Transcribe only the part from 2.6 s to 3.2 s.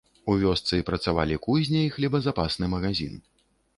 магазін.